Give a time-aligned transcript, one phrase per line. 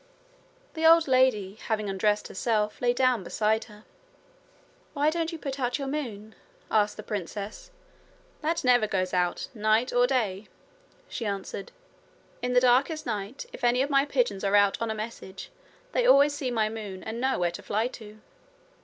[0.73, 3.85] The old lady having undressed herself lay down beside her.
[4.93, 6.33] 'Why don't you put out your moon?'
[6.71, 7.69] asked the princess.
[8.41, 10.47] 'That never goes out, night or day,'
[11.07, 11.71] she answered.
[12.41, 15.51] 'In the darkest night, if any of my pigeons are out on a message,
[15.91, 18.19] they always see my moon and know where to fly to.'